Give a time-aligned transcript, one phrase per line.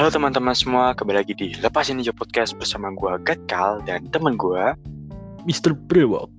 [0.00, 4.72] Halo teman-teman semua, kembali lagi di Lepas Ninja Podcast bersama gue Gatkal dan teman gue
[5.44, 5.76] Mr.
[5.76, 6.32] Brewok.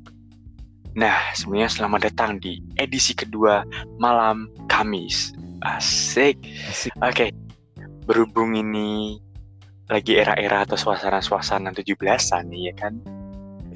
[0.97, 3.61] Nah, semuanya selamat datang di edisi kedua
[4.01, 5.37] malam Kamis.
[5.61, 6.41] Asik.
[6.73, 6.89] Asik.
[7.05, 7.29] Oke,
[8.09, 9.21] berhubung ini
[9.93, 12.97] lagi era-era atau suasana-suasana 17-an nih ya kan.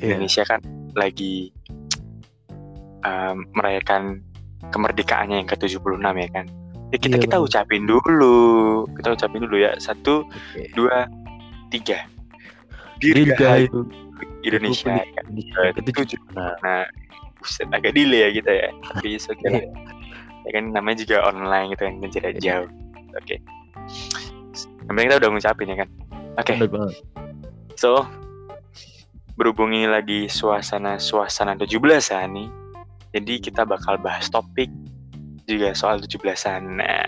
[0.01, 0.17] Iya.
[0.17, 0.65] Indonesia kan
[0.97, 1.53] lagi
[3.05, 4.25] um, merayakan
[4.73, 6.64] kemerdekaannya yang ke-76 ya kan.
[6.89, 7.47] Ya kita Iya, kita bener.
[7.49, 8.37] ucapin dulu.
[8.93, 9.71] Kita ucapin dulu ya.
[9.77, 10.69] Satu, Oke.
[10.73, 11.09] dua,
[11.69, 12.05] tiga.
[13.01, 13.89] Dirgahayu
[14.41, 14.95] Indonesia.
[14.95, 15.03] ya.
[15.25, 16.19] Indonesia Eh, ketujuh.
[16.31, 16.85] Nah,
[17.35, 18.67] buset agak delay ya kita ya.
[18.93, 19.63] Tapi it's okay lah.
[20.45, 22.41] Ya kan namanya juga online gitu kan, jarak Iya.
[22.41, 22.69] jauh.
[23.17, 23.35] Oke.
[24.85, 25.89] Yang penting kita udah ngucapin ya kan.
[26.37, 26.53] Oke.
[26.61, 26.95] banget.
[27.75, 28.05] So,
[29.35, 32.49] berhubung ini lagi suasana-suasana 17-an nih.
[33.11, 34.69] Jadi kita bakal bahas topik
[35.47, 36.81] juga soal 17-an.
[36.81, 37.05] Nah,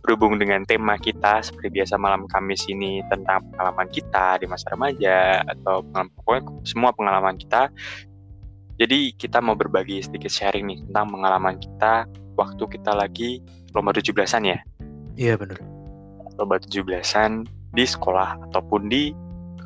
[0.00, 5.44] berhubung dengan tema kita seperti biasa malam Kamis ini tentang pengalaman kita di masa remaja
[5.44, 7.68] atau pengalaman, pokoknya semua pengalaman kita.
[8.80, 12.08] Jadi kita mau berbagi sedikit sharing nih tentang pengalaman kita
[12.40, 13.44] waktu kita lagi
[13.76, 14.58] lomba 17-an ya
[15.20, 15.60] Iya bener.
[16.40, 17.44] lomba 17-an
[17.76, 19.12] di sekolah ataupun di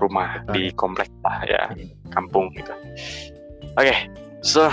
[0.03, 0.53] rumah Betul.
[0.59, 1.95] di komplek lah ya Iya.
[2.11, 2.75] kampung gitu.
[3.79, 3.95] Oke,
[4.43, 4.67] so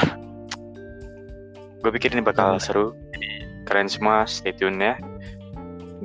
[1.82, 2.64] gue pikir ini bakal Betul.
[2.64, 2.86] seru.
[3.18, 3.30] Jadi
[3.66, 4.94] kalian semua stay tune ya.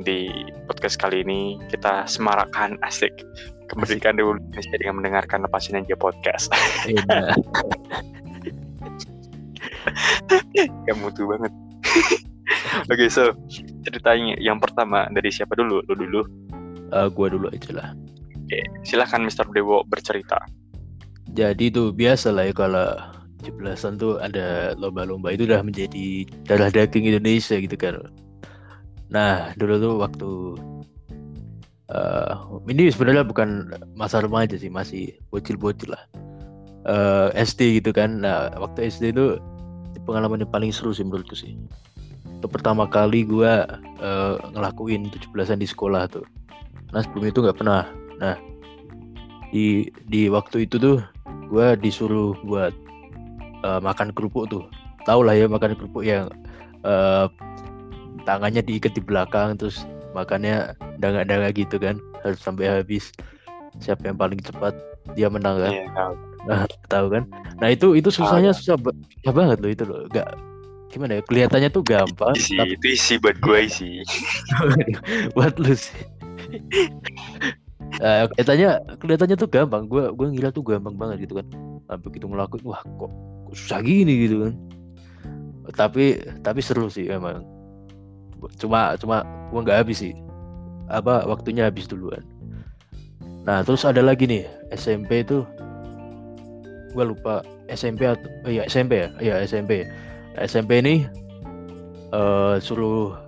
[0.01, 0.29] Di
[0.69, 3.13] podcast kali ini kita semarakkan asik
[3.69, 6.49] kemerdekaan Republik Indonesia dengan mendengarkan lepasin aja podcast.
[6.89, 7.35] Iya.
[10.89, 11.53] Gak mutu banget.
[12.93, 13.35] Oke, so
[13.83, 15.83] ceritanya yang pertama dari siapa dulu?
[15.91, 16.21] Lu dulu.
[16.95, 17.89] Eh, gua dulu aja lah.
[18.47, 19.51] Oke, silahkan Mr.
[19.51, 20.39] Dewo bercerita.
[21.35, 22.87] Jadi tuh biasa lah ya kalau
[23.43, 28.01] 17-an tuh ada lomba-lomba itu udah menjadi darah daging Indonesia gitu kan.
[29.13, 30.31] Nah dulu tuh waktu
[31.87, 32.35] eh
[32.67, 36.03] ini sebenarnya bukan masa remaja sih masih bocil-bocil lah.
[36.89, 38.25] Eh SD gitu kan.
[38.25, 39.39] Nah waktu SD itu
[40.07, 41.55] pengalaman yang paling seru sih menurutku sih.
[42.41, 43.69] Itu pertama kali gua
[44.01, 46.27] eh, ngelakuin 17-an di sekolah tuh.
[46.91, 47.87] Nah sebelum itu nggak pernah.
[48.19, 48.35] Nah
[49.53, 50.99] di di waktu itu tuh
[51.47, 52.75] gua disuruh buat
[53.67, 54.65] eh, makan kerupuk tuh.
[55.03, 56.31] Tau lah ya makan kerupuk yang
[56.87, 57.27] eh,
[58.27, 59.83] tangannya diikat di belakang terus
[60.15, 63.11] makannya dangak-dangak gitu kan harus sampai habis.
[63.83, 64.73] Siapa yang paling cepat
[65.19, 65.73] dia menang kan.
[65.73, 66.15] Iya, tahu.
[66.89, 67.23] tahu kan?
[67.59, 68.57] Nah itu itu susahnya ya.
[68.57, 70.07] susah, susah banget loh itu loh.
[70.11, 70.31] Gak
[70.91, 74.01] gimana ya kelihatannya tuh gampang Isi, tapi itu isi buat gue isi.
[75.37, 76.01] buat lu sih.
[78.01, 79.85] Eh, kelihatannya kelihatannya tuh gampang.
[79.87, 81.47] Gue gue ngira tuh gampang banget gitu kan.
[81.87, 83.13] Nah, begitu ngelakuin wah kok
[83.53, 84.55] susah gini gitu kan.
[85.77, 87.45] Tapi tapi seru sih emang
[88.57, 90.15] cuma cuma gue nggak habis sih.
[90.89, 92.23] Apa waktunya habis duluan.
[93.47, 95.43] Nah terus ada lagi nih SMP itu.
[96.95, 99.09] Gue lupa SMP atau oh iya SMP ya?
[99.19, 99.85] Iya SMP
[100.39, 101.07] SMP ini
[102.15, 103.19] eh suruh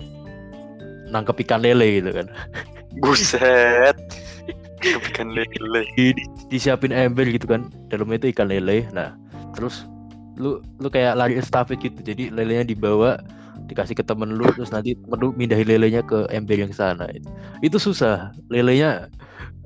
[1.10, 2.26] nangkep ikan lele gitu kan.
[3.02, 3.96] Buset.
[4.78, 5.82] Kepikan lele.
[5.98, 7.66] di, di- disiapin ember gitu kan.
[7.90, 8.86] Dalamnya itu ikan lele.
[8.94, 9.18] Nah
[9.58, 9.84] terus
[10.38, 13.18] lu lu kayak lari estafet gitu jadi lelenya dibawa
[13.66, 17.28] dikasih ke temen lu terus nanti temen lu mindahin lelenya ke ember yang sana itu,
[17.60, 19.10] itu susah lelenya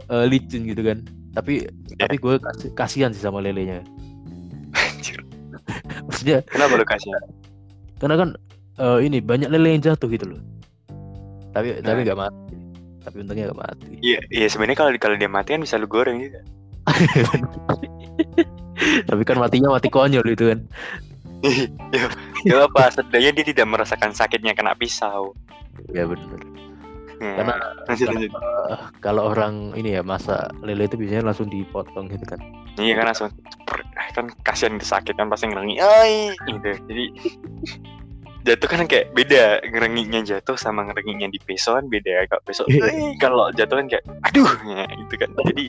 [0.09, 2.09] eh, licin gitu kan tapi Ya.
[2.09, 2.34] tapi gue
[2.72, 3.84] kasihan sih sama lelenya
[6.09, 7.12] maksudnya Kenapa lu kasih?
[8.00, 8.28] karena kan
[8.78, 10.41] eh, ini banyak lele yang jatuh gitu loh
[11.53, 12.04] tapi tapi Nah.
[12.09, 12.56] nggak mati
[13.03, 16.19] tapi untungnya nggak mati Iya, iya sebenarnya kalau kalau dia mati kan bisa lu goreng
[16.19, 16.41] juga.
[19.09, 20.60] tapi kan matinya mati konyol itu kan
[21.91, 22.06] ya,
[22.47, 22.87] ya apa?
[22.94, 25.34] Setidaknya dia tidak merasakan sakitnya kena pisau.
[25.91, 26.41] ya benar
[27.22, 27.38] Hmm.
[27.38, 27.55] Karena
[27.87, 28.31] lanjut lanjut.
[28.75, 32.43] Eh, kalau orang ini ya masa lele itu biasanya langsung dipotong gitu kan
[32.75, 33.31] Iya kan langsung
[34.19, 35.78] kan kasihan kesakit kan pasti ngerengi.
[35.78, 36.75] Ai gitu.
[36.91, 37.04] Jadi
[38.43, 43.15] jatuh kan kayak beda ngerenginya jatuh sama ngerenginya di pisau kan beda kalau pisau Iya.
[43.22, 45.65] Kalau jatuh kan kayak aduh ya, gitu kan jadi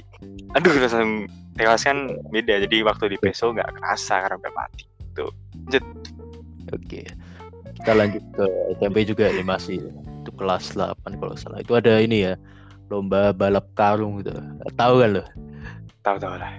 [0.58, 4.84] aduh langsung tewas kan beda jadi waktu di pisau nggak kerasa karena udah mati
[6.74, 7.02] oke
[7.84, 8.46] kita lanjut ke
[8.80, 9.78] SMP juga nih masih
[10.24, 11.60] itu kelas 8 kalau salah.
[11.60, 12.40] Itu ada ini ya
[12.88, 14.32] lomba balap karung gitu.
[14.80, 15.24] Tahu kan lo?
[16.08, 16.56] Tahu tahu lah.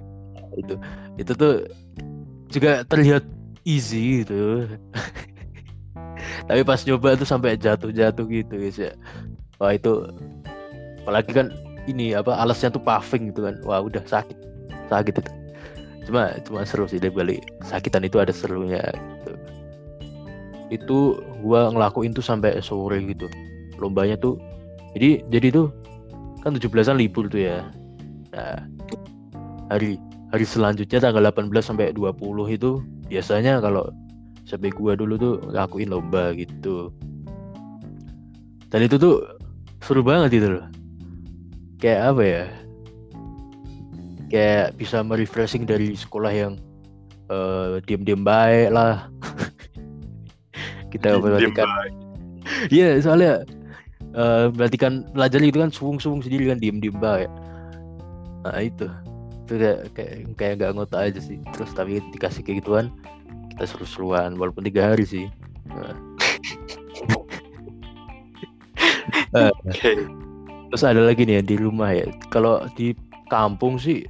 [0.53, 0.77] Itu
[1.17, 1.65] itu tuh
[2.53, 3.25] juga terlihat
[3.65, 4.69] easy gitu.
[6.47, 8.93] Tapi pas nyoba tuh sampai jatuh-jatuh gitu guys ya.
[9.57, 10.05] Wah itu
[11.01, 11.49] apalagi kan
[11.89, 13.57] ini apa alasnya tuh paving gitu kan.
[13.65, 14.37] Wah udah sakit
[14.87, 15.31] sakit itu
[16.05, 19.33] cuma cuma seru sih dari balik sakitan itu ada serunya gitu.
[20.69, 20.97] itu
[21.41, 23.25] gua ngelakuin tuh sampai sore gitu
[23.81, 24.37] lombanya tuh
[24.95, 25.67] jadi jadi tuh
[26.45, 27.65] kan 17-an libur tuh ya.
[28.31, 28.61] Nah,
[29.73, 29.97] hari
[30.29, 32.21] hari selanjutnya tanggal 18 sampai 20
[32.53, 33.89] itu biasanya kalau
[34.45, 36.93] sampai gua dulu tuh ngakuin lomba gitu.
[38.69, 39.25] Dan itu tuh
[39.81, 40.65] seru banget itu loh.
[41.81, 42.45] Kayak apa ya?
[44.35, 46.59] Kayak bisa merefreshing dari sekolah yang
[47.31, 49.07] uh, diem-diem baik lah.
[50.91, 51.63] Kita perhatikan.
[52.67, 53.47] Iya, soalnya
[54.11, 57.31] uh, berarti kan pelajar itu kan suung-suung sendiri kan diem-diem baik.
[58.43, 58.91] Nah itu
[59.45, 61.39] itu kayak kayak kayak gak ngota aja sih.
[61.55, 62.91] Terus tapi dikasih kayak gituan
[63.55, 65.31] kita seru-seruan walaupun tiga hari sih.
[65.71, 65.95] Nah.
[69.47, 69.55] uh,
[70.75, 72.03] Terus ada lagi nih ya di rumah ya.
[72.35, 72.91] Kalau di
[73.31, 74.03] kampung sih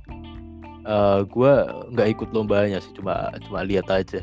[0.85, 1.53] uh, gue
[1.91, 4.21] nggak ikut lombanya sih cuma cuma lihat aja.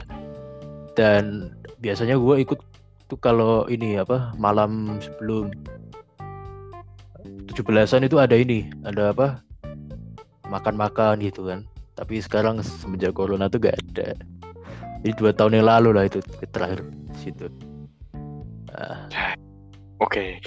[0.95, 2.59] Dan biasanya gue ikut
[3.11, 5.53] tuh kalau ini apa malam sebelum
[7.53, 9.43] 17-an itu ada ini ada apa
[10.49, 11.67] makan-makan gitu kan.
[11.93, 14.17] Tapi sekarang semenjak corona tuh gak ada.
[15.03, 16.23] Jadi dua tahun yang lalu lah itu
[16.55, 16.81] terakhir
[17.19, 17.51] situ.
[18.73, 19.11] Nah.
[20.01, 20.09] oke.
[20.09, 20.41] Okay.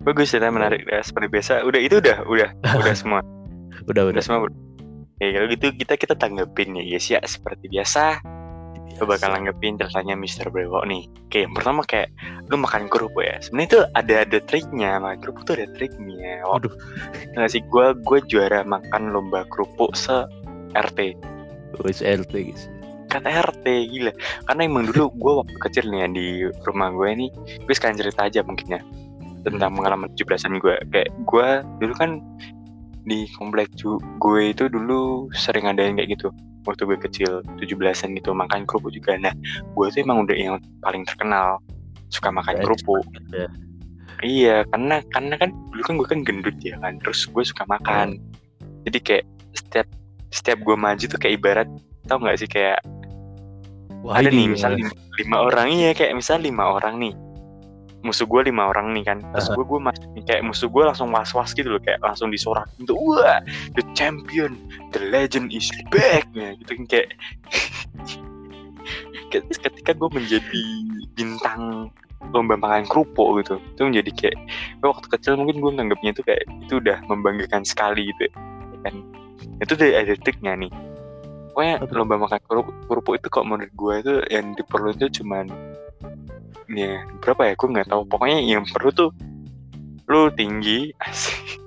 [0.00, 1.64] bagus ya menarik ya seperti biasa.
[1.64, 3.20] Udah itu udah udah udah semua.
[3.88, 4.48] Udah udah, udah semua
[5.20, 8.24] Ya kalau gitu kita kita tanggepin ya guys ya seperti biasa.
[8.88, 9.04] Biasa.
[9.04, 11.08] bakal nanggepin ceritanya Mister Brewo nih.
[11.28, 12.08] Oke, yang pertama kayak
[12.48, 13.36] lu makan kerupuk ya.
[13.44, 16.40] Sebenarnya itu ada ada triknya, makan kerupuk tuh ada triknya.
[16.48, 16.72] Waduh.
[17.36, 20.24] Nggak sih gue gue juara makan lomba kerupuk se
[20.72, 21.20] RT.
[21.76, 22.64] Oh, se RT guys.
[23.12, 24.12] Kata RT gila.
[24.48, 26.26] Karena emang dulu gue waktu kecil nih ya, di
[26.64, 27.26] rumah gue ini,
[27.60, 28.80] gue sekarang cerita aja mungkin ya
[29.44, 29.78] tentang hmm.
[29.84, 30.74] pengalaman 17-an gue.
[30.88, 31.48] Kayak gue
[31.84, 32.24] dulu kan
[33.04, 33.72] di komplek
[34.20, 36.28] gue itu dulu sering adain kayak gitu.
[36.68, 39.16] Waktu gue kecil 17-an gitu makan kerupuk juga.
[39.16, 39.32] Nah
[39.74, 41.60] gue tuh emang udah yang paling terkenal.
[42.10, 43.06] Suka makan kerupuk.
[43.30, 43.48] ya.
[44.20, 48.20] iya karena karena kan dulu kan gue kan gendut ya kan terus gue suka makan.
[48.20, 48.84] Hmm.
[48.84, 49.24] jadi kayak
[49.56, 49.88] setiap
[50.28, 51.68] setiap gue maju tuh kayak ibarat
[52.04, 52.84] tau nggak sih kayak
[54.04, 55.68] Wah, ada nih misal lima, lima orang.
[55.72, 57.12] Iya kayak misal lima orang nih
[58.00, 59.18] musuh gue lima orang nih kan.
[59.36, 62.66] Terus gue gue masih kayak musuh gue langsung was was gitu loh kayak langsung disorak
[62.80, 62.96] gitu.
[62.96, 63.44] Wah
[63.76, 64.56] the champion
[64.96, 67.08] the legend is back ya gitu kan kayak
[69.62, 70.64] ketika gue menjadi
[71.14, 71.92] bintang
[72.30, 74.36] lomba makan kerupuk gitu itu menjadi kayak
[74.84, 78.94] gue waktu kecil mungkin gue nganggapnya itu kayak itu udah membanggakan sekali gitu ya kan.
[79.60, 80.72] Itu udah ada triknya nih.
[81.50, 85.50] Pokoknya lomba makan kerupuk, kerupuk itu kok menurut gue itu yang diperlukan itu cuman
[86.72, 87.52] ya berapa ya?
[87.58, 88.02] Gue nggak tahu.
[88.06, 89.10] Pokoknya yang perlu tuh
[90.10, 90.90] lu tinggi.
[91.02, 91.60] Asik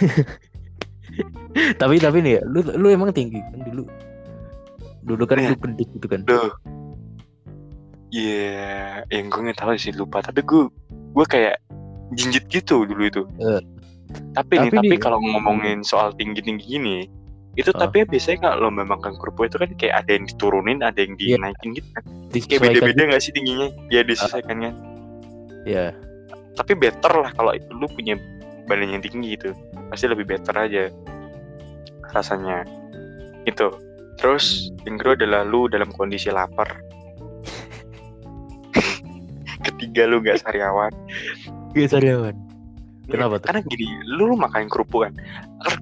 [1.80, 3.84] tapi tapi nih lu lu emang tinggi kan dulu?
[5.04, 6.22] Dulu kan lu pendek gitu kan?
[6.24, 6.52] Duh.
[8.10, 10.18] Iya, yeah, yang gue nggak tahu sih lupa.
[10.22, 11.62] Tapi gue gue kayak
[12.18, 13.22] jinjit gitu dulu itu.
[13.38, 13.62] Uh,
[14.34, 17.06] tapi, tapi nih, tapi kalau ngomongin soal tinggi tinggi gini,
[17.58, 17.78] itu uh.
[17.82, 21.34] tapi biasanya kalau lomba makan kerupuk itu kan kayak ada yang diturunin ada yang iya.
[21.36, 21.78] dinaikin yeah.
[21.78, 22.02] gitu kan.
[22.30, 23.68] Kayak beda-beda nggak sih tingginya?
[23.90, 24.72] Ya disesuaikan kan ya
[25.66, 25.90] yeah.
[26.54, 28.14] tapi better lah kalau itu lu punya
[28.70, 29.50] badan yang tinggi gitu.
[29.90, 30.94] Pasti lebih better aja
[32.14, 32.62] rasanya.
[33.48, 33.74] Itu
[34.20, 36.70] terus yang kedua adalah lu dalam kondisi lapar.
[39.66, 40.92] Ketiga lu nggak sariawan.
[41.74, 42.49] Gak sariawan
[43.10, 43.46] Kenapa tuh?
[43.50, 45.14] Karena gini, lu, lu makan kerupuk kan,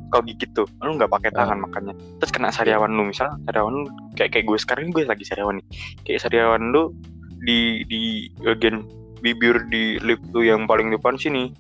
[0.09, 1.63] kalau gigit tuh, lu nggak pakai tangan uh.
[1.69, 1.95] makannya.
[2.19, 5.67] Terus kena sariawan lu, misal sariawan lu kayak kayak gue sekarang gue lagi sariawan nih.
[6.09, 6.97] Kayak sariawan lu
[7.45, 8.89] di di bagian
[9.21, 11.53] bibir di lip lu yang paling depan sini,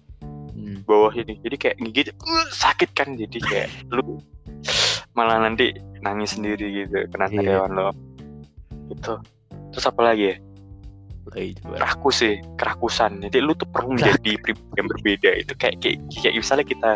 [0.56, 0.88] hmm.
[0.88, 1.36] bawah sini.
[1.44, 4.18] Jadi kayak gigit uh, sakit kan, jadi kayak lu
[5.12, 7.36] malah nanti nangis sendiri gitu kena iya.
[7.36, 7.78] sariawan yeah.
[7.78, 7.92] lo.
[8.88, 9.14] Itu.
[9.68, 10.36] Terus apa lagi ya?
[11.78, 13.20] Rakus sih, kerakusan.
[13.24, 15.30] Jadi lu tuh perlu menjadi pribadi yang berbeda.
[15.36, 16.90] Itu kayak kayak, kayak misalnya kita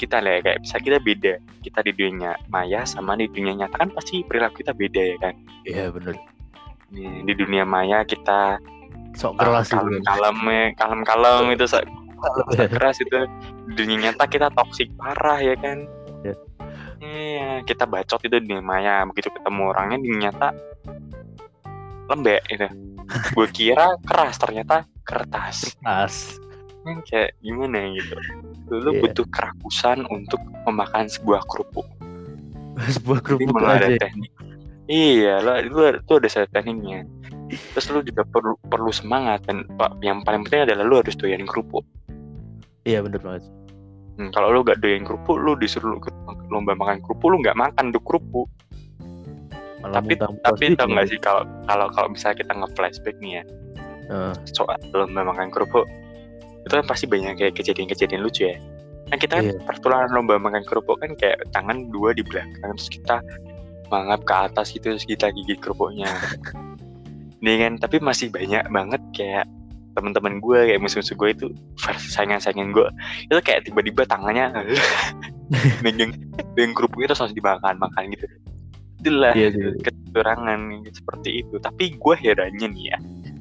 [0.00, 1.32] kita lah kayak bisa kita beda.
[1.60, 5.34] Kita di dunia maya sama di dunia nyata kan pasti perilaku kita beda ya kan?
[5.68, 6.14] Iya benar.
[6.96, 8.58] Di dunia maya kita
[9.14, 10.36] sok keras uh, kalem kalem
[10.78, 11.82] kalem kalem itu sok,
[12.54, 13.26] keras itu
[13.70, 15.84] di dunia nyata kita toksik parah ya kan?
[16.24, 16.34] Iya.
[17.00, 20.48] Iya, kita bacot itu di dunia maya begitu ketemu orangnya di nyata
[22.10, 22.66] lembek itu
[23.36, 25.74] gue kira keras ternyata kertas.
[25.78, 26.38] Kertas.
[26.80, 28.16] Hmm, kayak gimana gitu.
[28.72, 29.00] Lu yeah.
[29.04, 31.84] butuh kerakusan untuk memakan sebuah kerupuk.
[32.96, 34.32] Sebuah kerupuk aja ada teknik.
[34.90, 37.06] Iya lo itu, itu ada satu tekniknya.
[37.50, 41.44] Terus lu juga perlu perlu semangat dan pak yang paling penting adalah lu harus doyan
[41.44, 41.84] kerupuk.
[42.88, 43.44] Iya bener banget.
[44.16, 46.00] Hmm, kalau lu gak doyan kerupuk lu disuruh
[46.50, 48.50] lomba makan kerupuk lu gak makan tuh kerupuk
[49.80, 53.42] Malah tapi tapi tau nggak sih kalau kalau kalau misalnya kita nge-flashback nih ya
[54.12, 54.34] uh.
[54.52, 55.88] soal lomba makan kerupuk
[56.68, 58.60] itu kan pasti banyak kayak kejadian-kejadian lucu ya
[59.10, 59.58] Nah kita kan Iya.
[59.66, 63.18] pertularan lomba makan kerupuk kan kayak tangan dua di belakang terus kita
[63.90, 66.06] mangap ke atas gitu terus kita gigit kerupuknya.
[67.44, 69.48] Nih kan, tapi masih banyak banget kayak
[69.98, 72.86] teman-teman gue kayak musuh-musuh gue itu versi saingan-saingan gue
[73.26, 74.54] itu kayak tiba-tiba tangannya
[75.84, 76.14] megang
[76.54, 78.26] megang kerupuknya terus langsung dimakan makan gitu
[79.00, 79.80] itulah Iya sih.
[79.80, 80.60] kecurangan
[80.92, 82.98] seperti itu tapi gue herannya nih ya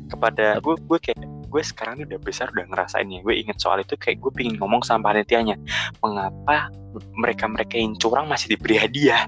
[0.10, 3.84] kepada gue gue kayak gue sekarang ini udah besar udah ngerasain ya gue inget soal
[3.84, 5.60] itu kayak gue pingin ngomong sama panitianya
[6.02, 6.72] mengapa
[7.14, 9.28] mereka mereka yang curang masih diberi hadiah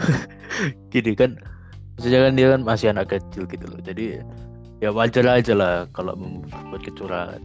[0.92, 1.38] Gini kan,
[1.96, 3.80] maksudnya kan dia kan masih anak kecil gitu loh.
[3.80, 4.20] Jadi
[4.80, 7.40] ya wajar aja lah kalau membuat kecurangan.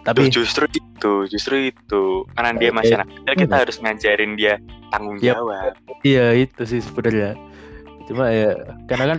[0.00, 4.56] Tuh, Tapi justru itu justru itu karena dia masih anak kecil kita harus ngajarin dia
[4.88, 5.36] tanggung Yap.
[5.36, 7.36] jawab iya itu sih sebenarnya.
[8.08, 8.56] Cuma ya
[8.88, 9.18] karena kan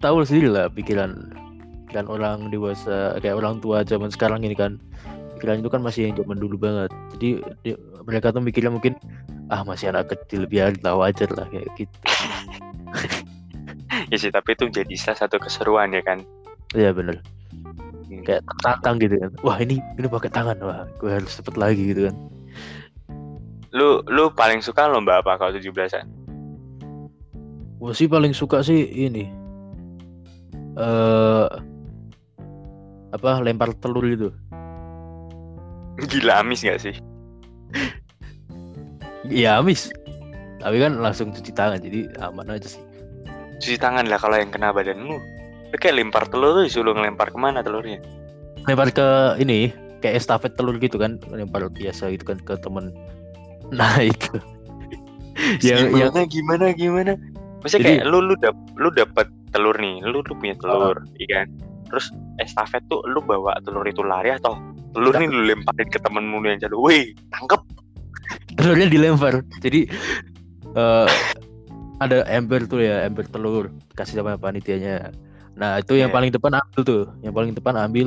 [0.00, 1.28] tahu sendiri lah pikiran
[1.92, 4.80] kan orang dewasa kayak orang tua zaman sekarang ini kan
[5.36, 6.88] pikiran itu kan masih yang zaman dulu banget.
[7.12, 8.96] Jadi di- mereka tuh mikirnya mungkin
[9.52, 11.92] ah masih anak kecil biar tahu wajar lah kayak gitu.
[14.10, 16.24] ya sih tapi itu jadi salah satu keseruan ya kan
[16.74, 17.20] Iya bener.
[18.06, 18.22] Hmm.
[18.22, 19.30] Kayak tertantang gitu kan.
[19.42, 22.16] Wah ini ini pakai tangan wah gue harus cepet lagi gitu kan.
[23.74, 26.08] lu lu paling suka lomba apa kalau 17-an
[27.76, 29.28] Gue sih paling suka sih ini.
[30.76, 31.46] eh
[33.12, 34.28] apa lempar telur itu.
[36.12, 36.94] gila amis gak sih
[39.26, 39.90] Iya amis.
[40.62, 42.82] Tapi kan langsung cuci tangan jadi aman aja sih.
[43.60, 45.00] cuci tangan lah kalau yang kena badan
[45.74, 47.98] kayak lempar telur tuh disuruh ngelempar ke mana telurnya
[48.66, 49.70] Lempar ke ini
[50.02, 52.90] kayak estafet telur gitu kan, lempar biasa gitu kan ke temen.
[53.70, 54.38] Nah itu.
[55.62, 57.12] yang yang gimana gimana gimana
[57.60, 61.44] maksudnya Jadi- kayak lu lu dap lu dapet telur nih lu lu punya telur iya
[61.44, 61.48] kan
[61.92, 62.08] terus
[62.40, 64.56] estafet tuh lu bawa telur itu lari atau
[64.96, 67.60] telur nih lu lemparin ke temenmu yang jatuh wih tangkep
[68.56, 69.44] telurnya dilempar.
[69.60, 69.86] Jadi
[70.76, 71.08] eh
[71.96, 75.12] ada ember tuh ya, ember telur kasih sama panitianya.
[75.56, 76.16] Nah, itu yang Iya.
[76.20, 77.02] paling depan ambil tuh.
[77.24, 78.06] Yang paling depan ambil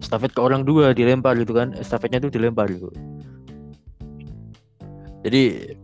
[0.00, 1.72] estafet ke orang dua dilempar gitu kan.
[1.76, 2.92] Estafetnya tuh dilempar gitu.
[5.24, 5.76] Jadi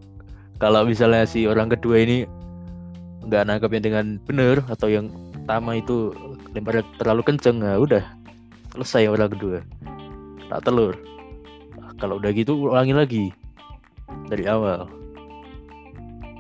[0.57, 2.25] kalau misalnya si orang kedua ini
[3.27, 6.13] nggak nangkapnya dengan benar atau yang pertama itu
[6.57, 8.01] lemparnya terlalu kenceng, nah udah
[8.73, 9.59] selesai orang kedua.
[10.49, 10.97] Tak telur.
[11.77, 13.25] Nah, kalau udah gitu ulangi lagi
[14.31, 14.89] dari awal.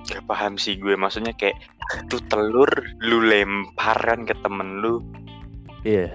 [0.08, 1.58] Gak paham sih gue maksudnya kayak
[2.06, 5.02] tuh telur lu lemparan ke temen lu
[5.82, 6.10] Iya.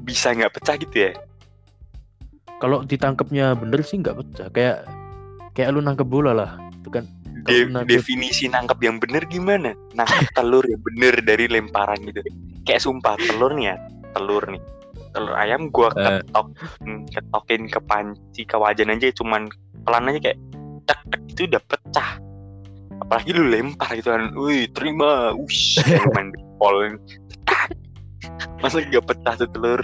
[0.00, 1.12] bisa nggak pecah gitu ya
[2.54, 4.48] Kalau ditangkapnya bener sih nggak pecah.
[4.48, 4.88] Kayak
[5.52, 6.50] kayak lu nangkep bola lah.
[6.74, 7.04] Itu kan
[7.42, 12.24] De- nangkep- definisi nangkep yang bener gimana nangkep telur yang bener dari lemparan gitu
[12.62, 13.76] kayak sumpah telur nih ya
[14.10, 14.62] telur nih
[15.10, 16.24] telur ayam gua Eh.
[16.24, 16.46] ketok
[16.80, 19.52] hmm, ketokin ke panci ke wajan aja cuman
[19.82, 20.38] pelan aja kayak
[20.84, 22.10] tek tek itu udah pecah
[23.02, 24.30] apalagi lu lempar gitu kan.
[24.38, 25.34] Wih terima.
[25.82, 26.76] Kayak main baseball.
[28.62, 29.80] Masa gak pecah tuh telur?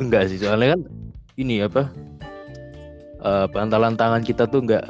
[0.00, 0.80] Enggak sih soalnya kan
[1.36, 1.88] ini apa
[3.22, 4.82] eh bantalan tangan kita tuh nggak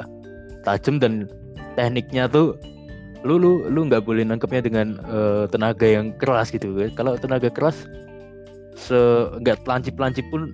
[0.65, 1.29] tajam dan
[1.77, 2.57] tekniknya tuh
[3.23, 6.75] lu lu lu nggak boleh nangkepnya dengan eh, tenaga yang keras gitu.
[6.97, 7.87] Kalau tenaga keras
[8.75, 8.99] se
[9.43, 10.51] nggak lancip lancip pun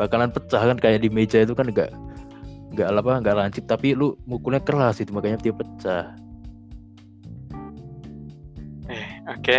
[0.00, 0.78] bakalan pecah kan.
[0.80, 1.92] Kayak di meja itu kan nggak
[2.76, 6.04] nggak apa nggak lancip tapi lu mukulnya keras itu makanya dia pecah.
[9.36, 9.58] Oke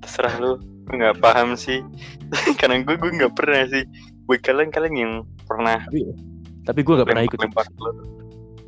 [0.00, 0.52] terserah lu.
[0.88, 1.84] Nggak paham sih.
[2.60, 3.84] Karena gue gue nggak pernah sih.
[4.24, 5.12] Buat kalian kalian yang
[5.44, 6.04] pernah Tapi
[6.64, 7.38] tapi gue nggak pernah ikut.
[7.40, 7.64] lempar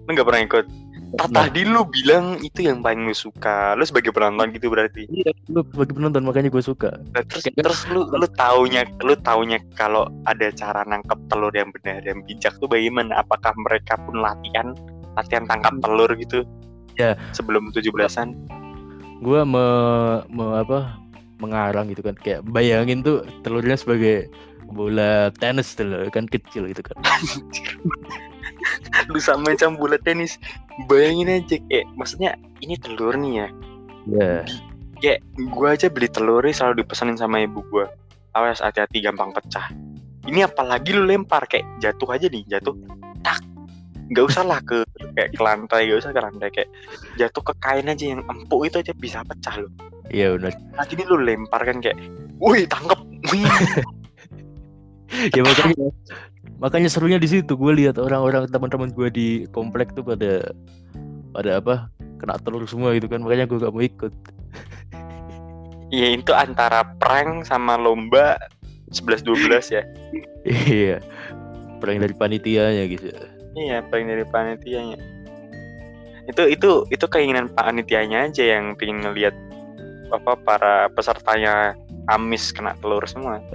[0.09, 0.67] lu nggak pernah ikut?
[1.11, 3.75] Nah, tadi lu bilang itu yang paling lu suka.
[3.75, 5.11] Lu sebagai penonton gitu berarti.
[5.11, 7.03] Iya, lu sebagai penonton makanya gue suka.
[7.13, 11.75] Nah, terus Kayak- terus lu lu taunya lu taunya kalau ada cara nangkap telur yang
[11.75, 13.19] benar yang bijak tuh bagaimana?
[13.19, 14.71] Apakah mereka pun latihan?
[15.19, 16.47] Latihan tangkap telur gitu?
[16.99, 17.17] Ya.
[17.33, 18.35] sebelum 17-an
[19.21, 19.67] gue me,
[20.33, 20.97] me- apa
[21.41, 22.17] mengarang gitu kan.
[22.17, 24.33] Kayak bayangin tuh telurnya sebagai
[24.71, 26.97] bola tenis tuh loh, kan kecil gitu kan.
[29.13, 30.41] Lu sama macam bola tenis.
[30.89, 33.49] Bayangin aja kayak maksudnya ini telur nih ya.
[34.09, 34.35] Ya
[35.01, 35.21] kayak
[35.57, 37.89] gua aja beli telurnya selalu dipesanin sama ibu gua.
[38.37, 39.73] Awas hati-hati gampang pecah.
[40.29, 42.77] Ini apalagi lu lempar kayak jatuh aja nih jatuh
[44.11, 44.83] nggak usah lah ke
[45.15, 46.49] kayak ke lantai nggak usah ke lantai.
[46.51, 46.71] Kayak
[47.17, 49.73] jatuh ke kain aja yang empuk itu aja bisa pecah loh.
[50.11, 51.97] Iya benar lagi ini lu lempar kan kayak
[52.43, 53.01] wih tangkep.
[53.33, 53.47] Wih.
[55.11, 55.91] Ya makanya
[56.63, 57.59] makanya serunya di situ.
[57.59, 60.55] Gue lihat orang-orang teman-teman gue di komplek tuh pada
[61.35, 61.91] pada apa
[62.23, 63.19] kena telur semua gitu kan.
[63.19, 64.15] Makanya gue gak mau ikut.
[65.91, 68.39] Ya itu antara prank sama lomba
[68.95, 69.83] 11-12 ya.
[70.47, 71.03] Iya.
[71.83, 73.11] Prank dari panitianya gitu
[73.57, 74.99] iya prank dari panitianya.
[76.31, 79.35] Itu itu itu keinginan panitianya aja yang pengen ngelihat
[80.11, 81.75] apa para pesertanya
[82.11, 83.39] amis kena telur semua.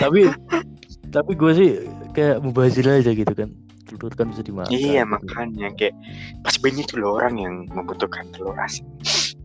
[0.00, 0.28] Tapi
[1.10, 1.70] tapi gue sih
[2.16, 3.50] kayak mubazir aja gitu kan.
[3.84, 5.12] Telur kan bisa dimakan iya gitu.
[5.12, 5.94] makanya kayak
[6.40, 8.84] pas banyak tuh loh orang yang membutuhkan telur asin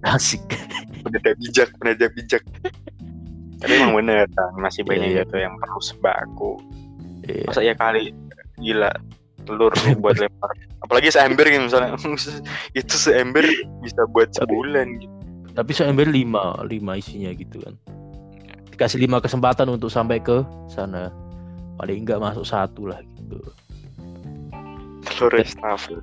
[0.07, 0.41] asik.
[1.03, 2.43] Penada bijak penada bijak.
[3.59, 5.21] Tapi emang bener kan masih Iya, banyak iya.
[5.27, 6.51] gitu yang perlu sembako
[7.31, 7.45] Iya.
[7.45, 8.11] masa ya kali?
[8.57, 8.91] Gila.
[9.45, 10.51] Telur lu buat lempar.
[10.81, 11.95] Apalagi seember gitu misalnya.
[12.79, 13.45] Itu seember
[13.79, 15.15] bisa buat Tapi- sebulan gitu.
[15.49, 17.73] tapi seember lima lima isinya gitu kan.
[18.69, 21.11] Dikasih lima kesempatan untuk sampai ke sana.
[21.75, 23.39] Paling enggak masuk satu lah gitu.
[25.01, 25.99] Telur estafet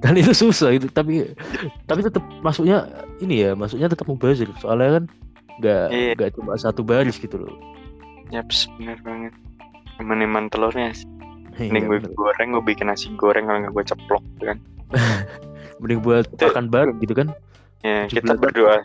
[0.00, 1.28] dan itu susah itu tapi
[1.84, 2.88] tapi tetap masuknya
[3.20, 4.48] ini ya masuknya tetap mubazir.
[4.58, 5.04] Soalnya kan
[5.60, 6.12] nggak Iya.
[6.16, 7.56] nggak cuma satu baris gitu loh.
[8.28, 9.32] Yaps bener banget
[10.00, 11.04] teman-teman telurnya sih.
[11.60, 14.58] Iya, mending gue goreng gue bikin nasi goreng kalau nggak gue ceplok gitu kan.
[15.84, 17.28] Mending buat Itu- makan bareng gitu kan?
[17.84, 18.80] Ya kita berdoa.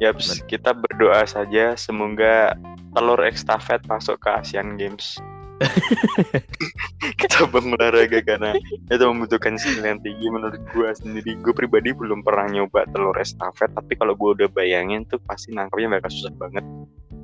[0.00, 2.56] Yaps kita berdoa saja semoga
[2.96, 5.20] telur estafet masuk ke Asian Games.
[7.32, 8.50] Cabang olahraga karena
[8.90, 11.38] itu membutuhkan skill yang tinggi menurut gue sendiri.
[11.38, 16.00] Gue pribadi belum pernah nyoba telur estafet tapi kalau gue udah bayangin tuh pasti nangkapnya
[16.00, 16.64] bakal susah banget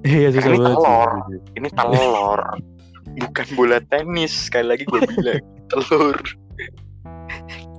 [0.07, 1.11] iya susah Ini banget telur.
[1.59, 2.41] ini telur.
[3.19, 4.31] Bukan bola tenis.
[4.31, 6.19] Sekali lagi gue bilang telur.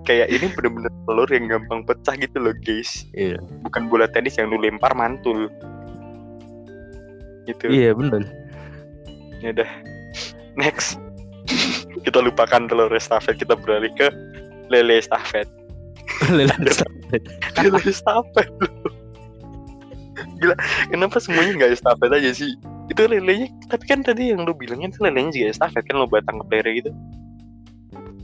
[0.04, 3.06] Kayak ini bener-bener telur yang gampang pecah gitu loh guys.
[3.14, 3.38] Iya.
[3.64, 5.48] Bukan bola tenis yang lu lempar mantul.
[7.46, 7.66] Gitu.
[7.70, 8.26] Iya bener.
[9.40, 9.70] Ya udah.
[10.58, 10.98] Next.
[12.06, 13.38] Kita lupakan telur estafet.
[13.38, 14.10] Kita beralih ke
[14.68, 15.48] lele estafet.
[16.36, 17.22] Lele estafet.
[17.62, 18.50] lele estafet.
[20.40, 20.56] Gila
[20.90, 22.52] kenapa semuanya nggak estafet aja sih?
[22.90, 26.26] Itu lelenya tapi kan tadi yang lu bilangnya itu lelenya juga estafet kan lo buat
[26.26, 26.92] tangkap lele gitu.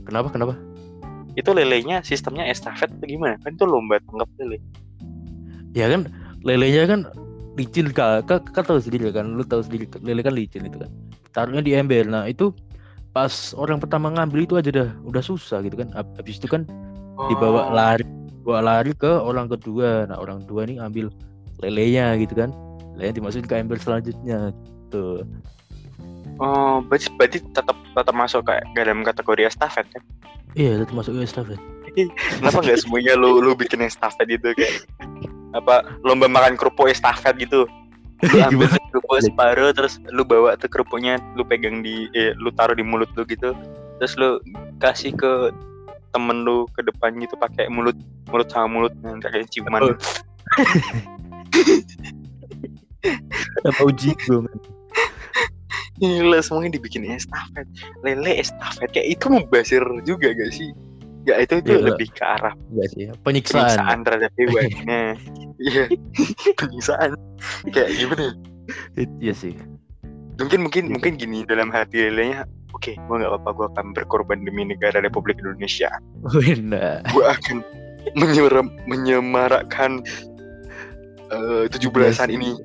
[0.06, 0.54] Kenapa kenapa?
[1.36, 3.36] Itu lelenya sistemnya estafet atau gimana?
[3.42, 4.58] Kan itu lomba tangkap lele.
[5.76, 6.08] Ya kan
[6.42, 7.00] lelenya kan
[7.56, 10.90] licin kak kak, kak tahu sendiri kan lu tahu sendiri lele kan licin itu kan.
[11.32, 12.04] Taruhnya di ember.
[12.08, 12.52] Nah itu
[13.16, 15.88] pas orang pertama ngambil itu aja udah udah susah gitu kan.
[15.96, 16.68] Hab- habis itu kan
[17.28, 17.72] dibawa Oh.
[17.72, 18.04] lari
[18.46, 20.06] bawa lari ke orang kedua.
[20.06, 21.10] Nah orang kedua ini ambil
[21.62, 22.50] lelenya gitu kan.
[22.96, 25.24] Lelenya dimasukin ke ember selanjutnya gitu.
[26.36, 30.04] Oh berarti, berarti tetap tetap masuk ke ke dalam kategori estafet kan
[30.56, 31.60] iya itu masuk ke estafet.
[32.40, 34.84] Kenapa nggak semuanya lu lu bikin estafet gitu kayak
[35.52, 37.68] apa lomba makan kerupuk estafet gitu?
[38.24, 42.74] Lu ambil kerupuk separuh terus lu bawa tuh kerupuknya lu pegang di eh, lu taruh
[42.74, 43.52] di mulut lu gitu.
[44.00, 44.40] Terus lu
[44.80, 45.52] kasih ke
[46.12, 47.96] temen lu ke depan gitu pakai mulut
[48.32, 49.92] mulut sama mulut yang kayak ciuman.
[49.92, 49.96] Oh.
[53.62, 54.58] apa uji gue men.
[55.96, 57.64] Gila semuanya dibikin estafet.
[58.04, 60.68] Lele estafet Kayak itu mubazir juga gak sih?
[61.24, 61.90] Ya itu itu Iya.
[61.90, 63.66] lebih ke arah enggak sih penyiksaan.
[63.66, 65.12] penyiksaan terhadap hewan Nah
[65.56, 65.84] Iya.
[66.60, 67.10] Penyiksaan.
[67.72, 68.32] Kayak gimana ya?
[69.18, 69.54] iya sih.
[70.36, 70.92] Mungkin mungkin Gitu.
[70.92, 72.44] mungkin gini dalam hati lelenya
[72.76, 75.88] Oke gue gak apa-apa Gue akan berkorban demi negara Republik Indonesia.
[76.36, 77.64] Wena Gue akan
[78.14, 80.04] menyerem, menyemarakkan
[81.32, 82.56] eh, 17-an ini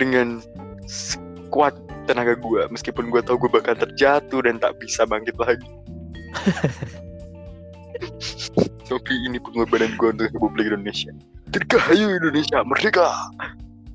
[0.00, 0.40] Dengan
[0.88, 1.76] sekuat
[2.08, 5.68] tenaga gue Meskipun gue tahu gue bakal terjatuh Dan tak bisa bangkit lagi.
[8.90, 11.14] Tapi ini pengorbanan gue untuk Republik Indonesia.
[11.54, 13.06] Dirgahayu Indonesia Merdeka!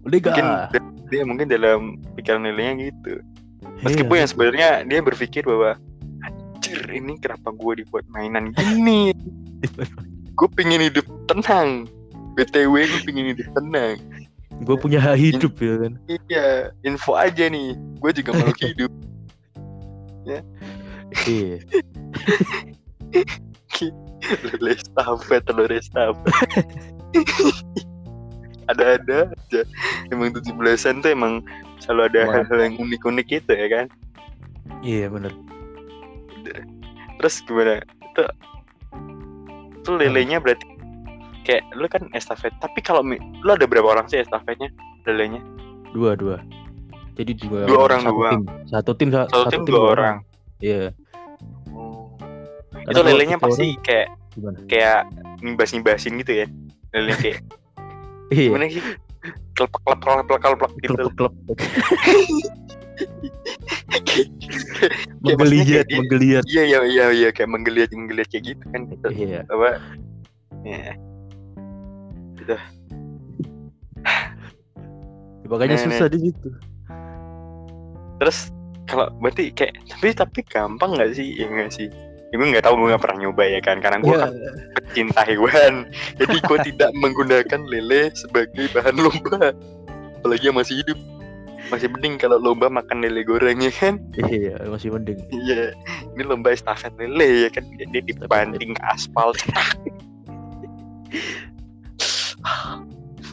[0.08, 3.22] Liga Mungkin dia mungkin dalam pikiran lelenya gitu.
[3.82, 5.78] Meskipun yang sebenarnya dia berpikir bahwa
[6.26, 9.14] Anjir ini kenapa gue dibuat mainan gini?
[10.36, 11.88] Gue pengen hidup tenang
[12.36, 13.98] BTW gue pengen hidup tenang.
[14.64, 15.94] Gue punya hak hidup ya kan?
[16.08, 17.76] Iya info aja nih.
[18.00, 18.92] Gue juga makhluk hidup.
[20.28, 20.40] Iya.
[24.26, 26.66] Lele estafet telur estafet
[28.72, 29.62] Ada-ada aja.
[30.10, 31.46] Emang 17an tuh emang
[31.86, 33.86] Selalu ada hal-hal yang unik-unik gitu ya kan?
[34.82, 35.30] Iya bener.
[37.22, 37.84] Terus gimana?
[37.84, 38.24] Itu
[39.86, 40.66] itu lelenya berarti
[41.46, 42.52] kayak lu kan estafet.
[42.58, 44.74] Tapi kalau lu ada berapa orang sih estafetnya?
[45.04, 45.40] Lelenya?
[45.92, 46.42] dua dua
[47.14, 48.34] jadi dua Dua orang satu doang.
[48.34, 48.44] tim.
[48.68, 50.16] satu tim sa- Satu tim dua orang.
[50.60, 50.92] iya
[52.76, 55.00] Itu Karena kalau lelenya pasti kayak gimana kayak
[55.40, 56.48] nibas-nibasin gitu ya.
[56.92, 57.40] Lelenya kayak
[58.36, 58.84] iya gimana sih?
[59.54, 61.04] Kelepek kelepek kelepek kelepek gitu.
[61.14, 61.64] klep klep
[65.22, 69.08] menggeliat menggeliat Iya iya iya iya kayak menggeliat menggeliat kayak gitu kan gitu.
[69.12, 69.80] iya Apa?
[70.64, 70.94] Ya.
[75.46, 76.50] Makanya Nah, susah di situ.
[78.18, 78.50] Terus
[78.86, 81.38] kalau berarti kayak tapi tapi gampang nggak sih?
[81.38, 81.90] Ya nggak sih?
[82.34, 83.78] Ya, gue nggak tahu gue nggak pernah nyoba ya kan?
[83.80, 84.34] Karena gue Ya, kan
[84.76, 85.74] pecinta hewan.
[86.18, 89.54] Jadi gue tidak menggunakan lele sebagai bahan lomba.
[90.22, 90.98] Apalagi yang masih hidup.
[91.74, 93.98] Masih mending kalau lomba makan lele goreng ya kan?
[94.30, 95.18] Iya masih mending.
[95.34, 95.74] iya.
[96.14, 97.66] Ini lomba estafet lele ya kan?
[97.78, 99.34] Dia dibanting ke aspal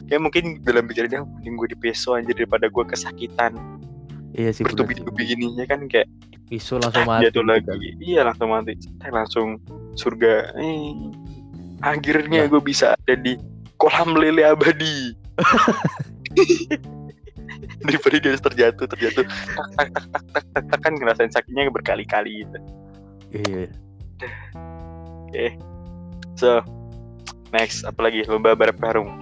[0.08, 3.56] kayak mungkin dalam pikirannya mending gue di peso aja daripada gue kesakitan.
[4.32, 6.08] Iya sih bertubi-tubi gininya kan kayak
[6.48, 7.28] Pisau langsung mati.
[7.28, 7.96] jatuh lagi.
[8.00, 8.76] Iya langsung mati.
[9.08, 9.48] Langsung
[9.96, 10.52] surga.
[10.56, 10.92] Eh,
[11.80, 12.48] akhirnya Nah.
[12.52, 13.36] gue bisa ada di
[13.80, 15.16] kolam lele abadi.
[17.82, 19.24] Daripada dia terjatuh terjatuh.
[19.24, 22.58] Tak tak tak tak tak tak, tak kan ngerasain sakitnya berkali-kali gitu.
[23.32, 23.64] Iya.
[26.36, 26.60] so
[27.52, 29.12] next apalagi lomba balap karung.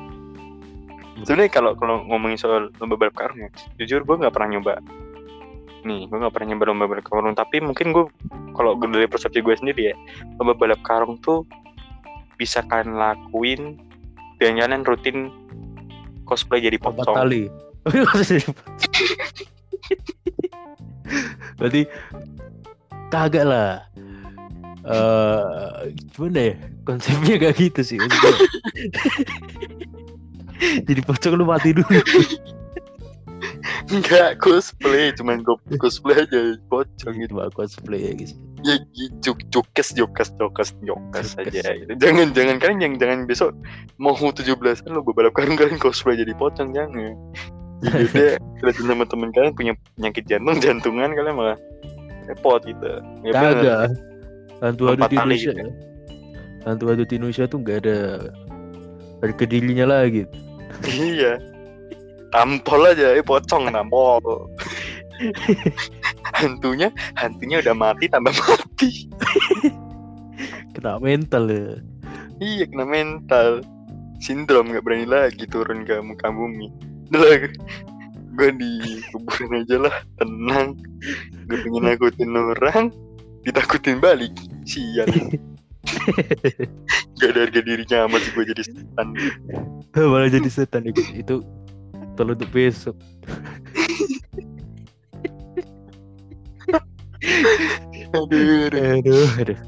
[1.27, 3.51] Sebenarnya kalau kalau ngomongin soal lomba balap karung ya
[3.83, 4.75] jujur gue nggak pernah nyoba.
[5.85, 8.05] Nih gue nggak pernah nyoba lomba balap karung tapi mungkin gue
[8.57, 9.97] kalau dari persepsi gue sendiri ya
[10.41, 11.45] lomba balap karung tuh
[12.41, 13.77] bisa kalian lakuin
[14.41, 15.29] dengan kalian rutin
[16.25, 17.17] cosplay jadi Empat pocong.
[17.21, 17.43] kali.
[21.59, 21.83] Berarti
[23.11, 23.85] kagak lah.
[24.81, 26.55] Eh gimana ya
[26.91, 27.99] konsepnya gak gitu sih.
[30.87, 31.87] Jadi pocong lu mati dulu.
[33.91, 38.35] Enggak cosplay cuman gue cosplay aja pocong gitu Cuma cosplay ya guys.
[38.61, 38.77] ya
[39.25, 41.33] juk jukes jukes jukes jukes Jukes.
[41.41, 41.93] aja gitu.
[41.97, 43.57] jangan jangan kalian yang jangan besok
[43.97, 44.45] mau 17
[44.85, 47.17] kan lo balap karung kalian cosplay jadi pocong jangan
[47.81, 51.57] jadi deh kelihatan sama temen kalian punya penyakit jantung jantungan kalian malah
[52.29, 53.33] repot gitu ya.
[53.33, 53.97] Kagak.
[54.61, 55.53] Hantu-hantu Empat di kali Indonesia.
[55.57, 55.73] gitu.
[56.65, 57.99] Hantu-hantu di Indonesia tuh nggak ada
[59.21, 60.25] harga dirinya lagi.
[60.89, 61.41] iya.
[62.31, 64.49] Tampol aja eh pocong tampol.
[66.41, 69.11] Hantunya hantunya udah mati tambah mati.
[70.73, 71.69] Kena mental ya.
[72.41, 73.61] iya kena mental.
[74.21, 76.71] Sindrom nggak berani lagi turun ke muka bumi.
[77.11, 77.51] Udah
[78.39, 80.79] gue di kuburan aja lah tenang.
[81.51, 82.95] Gue pengen nakutin orang
[83.43, 84.33] ditakutin balik.
[84.65, 85.11] Sial
[87.21, 89.17] gak ada harga dirinya amat gue jadi setan
[89.97, 91.11] Malah jadi setan ya guys.
[91.11, 91.43] Itu
[92.15, 92.95] tolong untuk besok.
[98.11, 99.27] aduh, aduh.
[99.41, 99.59] Aduh,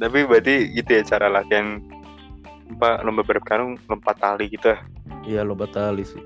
[0.00, 1.78] tapi berarti gitu ya cara latihan
[3.04, 4.74] lomba balap karung lompat tali gitu
[5.24, 6.20] Iya lomba tali sih.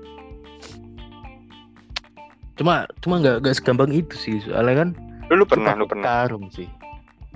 [2.57, 4.41] Cuma cuma nggak nggak segampang itu sih.
[4.41, 4.89] Soalnya kan
[5.29, 6.67] lu, lu itu pernah lu pernah karung sih.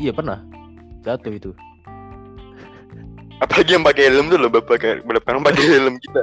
[0.01, 0.41] Iya pernah.
[1.07, 1.51] Jatuh itu.
[3.37, 6.21] apalagi yang pakai helm tuh lomba pakai balap karung pakai helm kita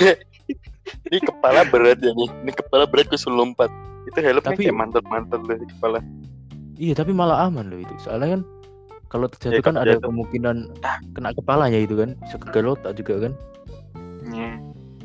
[1.12, 3.68] ini kepala berat ya nih ini kepala berat gue suruh lompat
[4.08, 6.00] itu helmnya Tapi- kayak mantel-mantel dari kepala
[6.74, 7.94] Iya tapi malah aman loh itu.
[8.02, 8.40] Soalnya kan
[9.06, 10.10] kalau terjatuh Ya, kan ada jatuh.
[10.10, 10.74] kemungkinan
[11.14, 12.18] kena kepalanya itu kan.
[12.18, 13.32] Bisa ke otak juga kan.
[14.26, 14.58] Nah,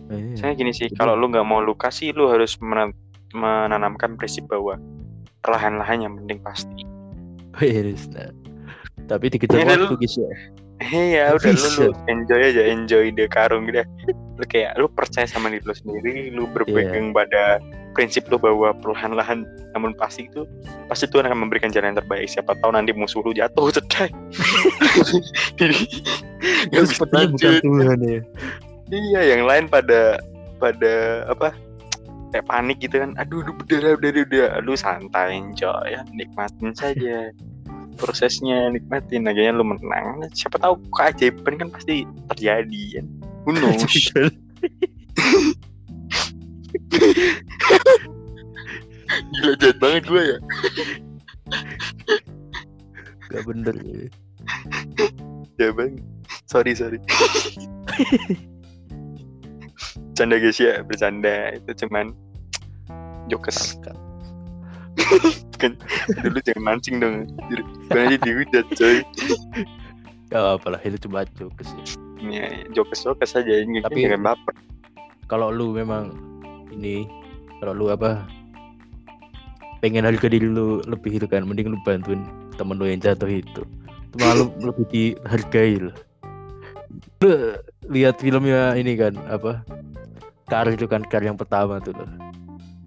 [0.09, 0.33] iya.
[0.33, 2.89] Saya gini sih, kalau lu nggak mau luka sih, lu harus mena-
[3.37, 4.81] menanamkan prinsip bahwa
[5.45, 6.81] perlahan-lahan yang penting pasti.
[7.61, 8.33] Yes, nah.
[9.09, 10.31] Tapi dikejar Ini waktu lu- guys ya.
[10.79, 12.07] Iya, udah lu, lu Bisa.
[12.07, 13.83] enjoy aja, enjoy the karung gitu.
[14.39, 17.59] Lu kayak lu percaya sama diri lu sendiri, lu berpegang pada
[17.91, 19.43] prinsip lu bahwa perlahan-lahan
[19.75, 20.47] namun pasti itu
[20.87, 22.31] pasti Tuhan akan memberikan jalan yang terbaik.
[22.31, 24.07] Siapa tahu nanti musuh lu jatuh cetai.
[25.59, 25.77] Jadi
[26.71, 27.63] nggak bisa sepertinya bukan lanjut.
[27.67, 28.19] Tuhan ya.
[28.89, 30.23] Iya, yang lain pada
[30.63, 30.93] pada
[31.27, 31.51] apa?
[32.31, 33.19] Kayak panik gitu kan.
[33.19, 34.47] Aduh, udah udah udah, udah.
[34.63, 37.35] Lu santai enjoy ya, nikmatin saja
[37.99, 40.23] prosesnya, nikmatin akhirnya lu menang.
[40.31, 43.05] Siapa tahu keajaiban kan pasti terjadi kan.
[43.43, 43.83] Who knows?
[49.09, 50.37] Gila jahat banget gue ya.
[53.29, 54.07] Gak bener ya.
[55.59, 55.99] Ya bang.
[56.47, 56.99] Sorry sorry.
[60.19, 62.11] Bercanda guys ya, bercanda itu cuman
[63.31, 63.79] jokes.
[65.61, 65.75] Kan
[66.23, 67.27] dulu jangan mancing dong.
[67.91, 69.03] Aja dihujat coy.
[70.29, 71.83] Gak apa lah itu cuma jokes ya.
[72.21, 74.53] ya, jokes jokes aja ini Tapi- jangan baper.
[75.29, 76.13] Kalau lu memang
[76.73, 77.05] ini
[77.61, 78.25] kalau lu apa
[79.79, 82.25] pengen harga diri lu lebih itu kan mending lu bantuin
[82.57, 83.61] temen lu yang jatuh itu.
[84.21, 85.95] Malah lu lebih dihargai loh
[87.19, 87.31] lu
[87.91, 89.63] lihat filmnya ini kan apa
[90.49, 92.09] Kar itu kan Kar yang pertama tuh loh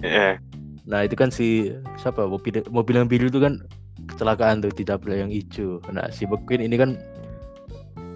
[0.00, 0.40] ya
[0.86, 3.62] Nah itu kan si siapa mobil mobil yang biru itu kan
[4.10, 5.78] kecelakaan tuh ditabrak yang hijau.
[5.94, 6.98] Nah si McQueen ini kan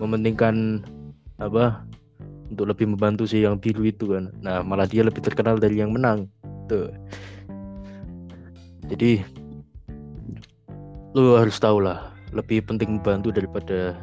[0.02, 0.82] mementingkan
[1.38, 1.86] apa
[2.50, 4.34] untuk lebih membantu si yang biru itu kan.
[4.42, 6.26] Nah malah dia lebih terkenal dari yang menang
[6.66, 6.90] tuh.
[8.86, 9.18] jadi
[11.16, 13.96] lu harus tahu lah lebih penting membantu daripada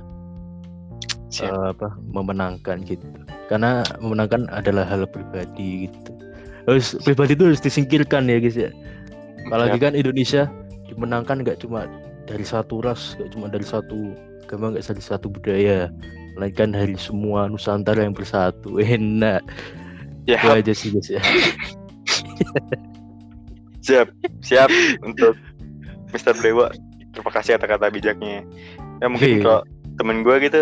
[1.29, 1.47] Siap.
[1.47, 3.05] eh, apa memenangkan gitu
[3.47, 6.11] karena memenangkan adalah hal pribadi gitu
[6.67, 8.71] harus pribadi itu harus disingkirkan ya guys ya.
[9.49, 10.47] Apalagi kan Indonesia
[10.87, 11.87] dimenangkan nggak cuma
[12.23, 14.15] dari satu ras nggak cuma dari satu
[14.47, 15.91] agama nggak dari satu budaya.
[16.33, 18.79] Melainkan dari semua Nusantara yang bersatu.
[18.83, 19.43] Enak.
[20.25, 20.39] Ya.
[20.39, 21.21] Itu aja sih guys ya.
[23.83, 24.07] Siap
[24.39, 24.71] siap
[25.03, 25.35] untuk
[26.15, 26.31] Mr.
[26.39, 26.71] Blewa
[27.11, 28.47] terima kasih kata-kata bijaknya.
[29.03, 29.43] Ya mungkin Iya.
[29.43, 29.61] kalau
[29.99, 30.61] temen gue gitu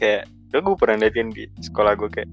[0.00, 2.30] kayak ya gue pernah liatin di sekolah gue kayak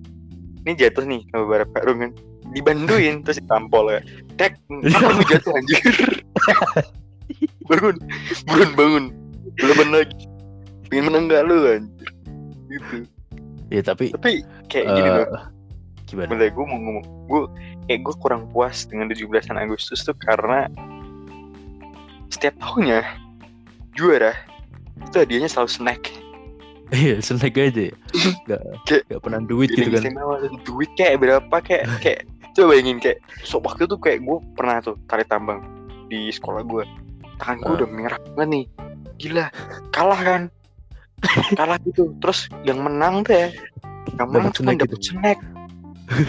[0.64, 2.16] ini jatuh nih sama beberapa karungan
[2.52, 4.00] dibantuin terus ditampol ya
[4.36, 4.54] dek
[4.92, 5.80] apa lu jatuh anjir?
[7.70, 7.96] Bangun
[8.44, 9.06] bangun bangun.
[9.56, 10.28] Belum lagi.
[10.92, 12.10] Pengen menang gak lu anjir?
[12.68, 12.96] Gitu.
[13.72, 15.44] Ya tapi tapi kayak gini eh, loh.
[16.12, 16.28] gimana?
[16.28, 17.06] Bentar, gue mau ngomong.
[17.32, 17.42] Gue
[17.88, 20.68] kayak gue kurang puas dengan 17 Agustus tuh karena
[22.28, 23.04] setiap tahunnya
[23.96, 24.36] juara
[25.08, 26.02] itu hadiahnya selalu snack.
[26.92, 27.96] Iya snack aja ya.
[28.88, 30.04] Kayak- nggak pernah duit gitu kan.
[30.04, 30.36] istimewa,
[30.68, 34.96] duit kayak berapa kayak kayak coba bayangin kayak so waktu itu kayak gue pernah tuh
[35.08, 35.64] tarik tambang
[36.12, 36.84] di sekolah gue
[37.40, 37.78] tangan gue Ah.
[37.82, 38.66] udah merah banget nih.
[39.18, 39.46] Gila
[39.90, 40.42] kalah kan?
[41.58, 42.14] Kalah gitu.
[42.22, 43.48] Terus yang menang tuh ya
[44.18, 45.40] yang menang cuma dapet snack.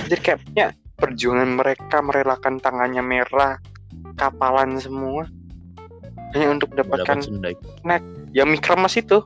[0.09, 3.59] Jadi kayaknya perjuangan mereka merelakan tangannya merah
[4.17, 5.27] kapalan semua.
[6.33, 7.21] Hanya untuk dapat mendapatkan
[7.83, 8.03] snack.
[8.33, 9.19] Yang mikromas itu.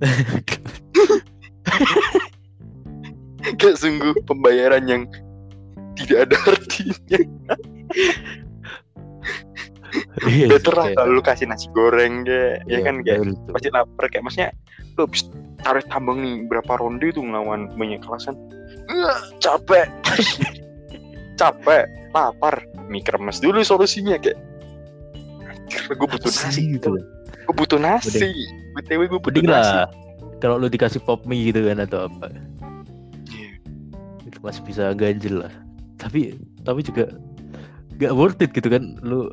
[3.60, 5.02] Kayak sungguh pembayaran yang
[6.10, 7.18] tidak ada artinya.
[10.26, 13.50] Iya better sih, lah kalau lu kasih nasi goreng kayak ya iya, kan kayak betul
[13.50, 14.50] pasti lapar kayak maksudnya
[14.94, 15.22] lu habis
[15.66, 18.38] tarik tambang nih berapa ronde tuh ngelawan banyak kelasan?
[19.42, 19.90] Capek.
[21.40, 22.62] Capek lapar.
[22.90, 24.38] Mie kremes dulu solusinya kayak.
[25.94, 26.90] Gue butuh Apa nasi gitu
[27.50, 28.30] gue butuh nasi.
[28.78, 29.78] Btw gue butuh nasi.
[30.38, 32.30] kalau lu dikasih pop mie gitu kan atau apa.
[33.30, 33.50] Iya.
[34.26, 35.52] itu masih bisa ganjil lah
[36.00, 36.34] tapi
[36.64, 37.12] tapi juga
[38.00, 39.28] gak worth it gitu kan lu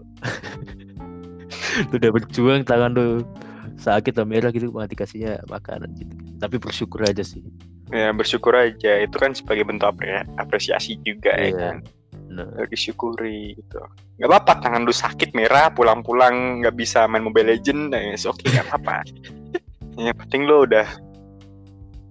[1.90, 3.24] lu udah berjuang tangan lu
[3.78, 6.12] sakit atau merah gitu malah dikasihnya makanan gitu.
[6.42, 7.46] Tapi bersyukur aja sih.
[7.94, 9.00] Ya bersyukur aja.
[9.00, 11.56] Itu kan sebagai bentuk apre- apresiasi juga ya Iya.
[11.56, 11.78] kan.
[12.28, 13.80] nah, disyukuri gitu.
[14.20, 18.52] Nggak apa-apa tangan lu sakit merah pulang-pulang nggak bisa main Mobile Legend nah, it's okay
[18.52, 19.06] nggak apa-apa.
[19.98, 20.86] Yang penting lu udah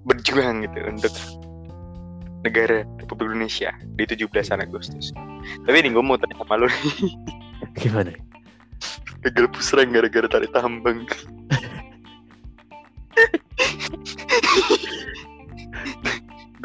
[0.09, 1.12] berjuang gitu untuk
[2.46, 5.11] negara Republik Indonesia di 17 Agustus.
[5.66, 7.12] Tapi ini gue mau tanya sama lu nih.
[7.82, 8.14] Gimana?
[9.26, 11.02] Gagal pusreng gara-gara tarik tambang.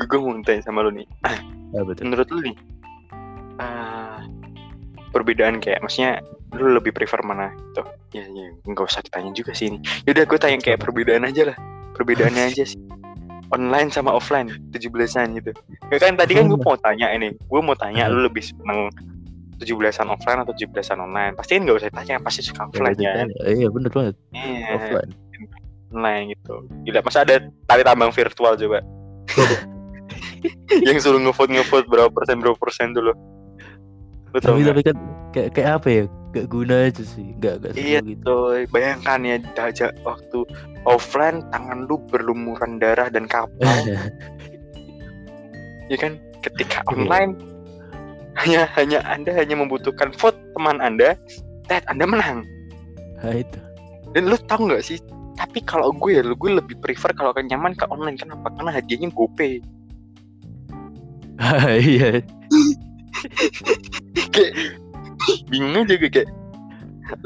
[0.06, 1.08] Gue mau tanya sama lu nih.
[1.74, 2.14] Ya betul.
[2.14, 2.58] Menurut lu nih
[3.58, 4.20] eh,
[5.10, 6.22] perbedaan kayak maksudnya
[6.54, 7.84] lu lebih prefer mana gitu?
[8.12, 9.80] Ya ya nggak usah ditanya juga sih ini.
[10.06, 11.58] Yaudah gue tanya kayak perbedaan aja lah.
[11.96, 12.80] Perbedaannya aja sih
[13.52, 15.52] online sama offline 17-an gitu.
[15.92, 18.92] Ya kan tadi kan gue mau tanya ini gue mau tanya lu lebih seneng
[19.62, 21.34] 17-an offline atau 17-an online?
[21.38, 23.28] Pasti kan nggak usah tanya pasti suka offline ya.
[23.46, 24.16] iya bener banget.
[24.34, 25.12] Iya, offline.
[25.92, 26.54] Online gitu.
[26.88, 27.36] Gila masa ada
[27.68, 28.80] tali tambang virtual coba?
[30.88, 33.14] Yang suruh ngevote ngevote berapa persen berapa persen dulu
[34.32, 34.98] lu tau tapi tapi kan
[35.36, 38.36] kayak kayak apa ya gak guna aja sih gak gak Iya gitu
[38.72, 40.48] bayangkan ya aja waktu
[40.88, 43.62] offline tangan lu berlumuran darah dan kapal,
[45.92, 46.18] ya kan?
[46.42, 46.90] Ketika Iya.
[46.90, 47.32] online
[48.40, 51.14] hanya hanya anda hanya membutuhkan vote teman anda,
[51.70, 52.48] tet anda menang.
[53.22, 53.60] nah itu
[54.18, 54.98] Dan lu tahu nggak sih?
[55.38, 58.50] Tapi kalau gue ya, lu gue lebih prefer kalau kan nyaman ke online kenapa?
[58.58, 59.62] Karena hadiahnya GoPay.
[61.82, 62.22] iya
[64.34, 64.54] kayak
[65.50, 66.30] bingung aja gue kayak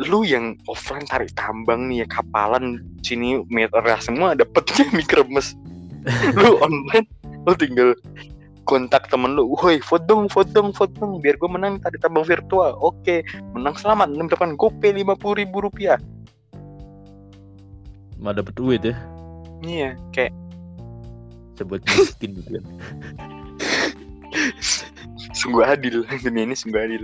[0.09, 5.53] lu yang offline tarik tambang nih ya kapalan sini merah semua dapetnya mie kremes.
[6.37, 7.09] Lu online
[7.45, 7.93] lu tinggal
[8.65, 12.25] kontak temen lu woi vote dong vote dong vote dong biar gue menang tarik tambang
[12.25, 12.77] virtual.
[12.81, 13.21] Oke
[13.53, 16.01] menang selamat mendapatkan gopay lima puluh ribu rupiah.
[18.17, 18.97] Mah dapet duit ya?
[19.61, 20.33] Iya kayak
[21.55, 22.65] sebut miskin gitu kan
[25.35, 26.07] sungguh adil.
[26.23, 27.03] Dunia ini sungguh adil.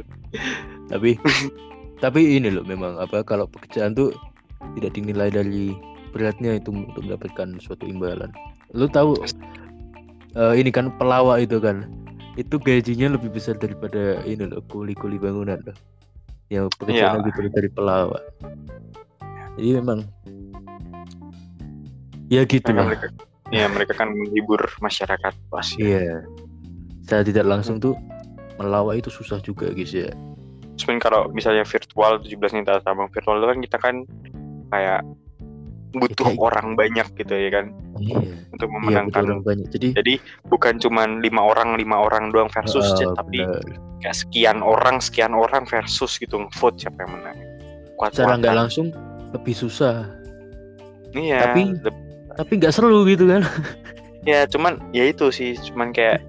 [0.87, 1.19] Tapi
[2.03, 4.15] tapi ini loh memang apa kalau pekerjaan tuh
[4.79, 5.75] tidak dinilai dari
[6.11, 8.31] beratnya itu untuk mendapatkan suatu imbalan.
[8.71, 9.19] Lu tahu
[10.35, 11.87] eh, ini kan pelawak itu kan?
[12.39, 15.75] Itu gajinya lebih besar daripada ini loh kuli-kuli bangunan loh.
[16.51, 17.19] Yang pekerjaan Iya.
[17.23, 18.23] lebih berat dari pelawak.
[19.59, 19.99] Jadi memang
[22.31, 22.87] ya gitu lah.
[22.87, 23.07] mereka
[23.51, 25.83] ya mereka kan menghibur masyarakat pasti.
[25.83, 26.23] Iya.
[27.03, 27.95] Saya tidak langsung tuh
[28.61, 30.13] melawak itu susah juga guys ya.
[30.77, 33.95] Cuman kalau misalnya virtual 17 nih tabang virtual itu kan kita kan
[34.69, 35.01] kayak
[35.91, 37.65] butuh kayak- orang banyak gitu ya kan?
[37.99, 38.17] Iya.
[38.53, 39.67] Untuk iya memenangkan orang banyak.
[39.73, 40.13] Jadi jadi
[40.47, 43.43] bukan cuman lima orang lima orang doang versus Chat, tapi
[43.99, 47.37] kayak sekian orang sekian orang versus gitu vote siapa yang menang.
[47.99, 48.87] Kuat secara nggak langsung
[49.35, 50.07] lebih susah.
[51.11, 53.43] Iya tapi- leb- tapi nggak seru gitu kan?
[54.21, 56.21] Ya cuman ya itu sih cuman kayak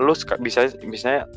[0.00, 1.28] lu bisa misalnya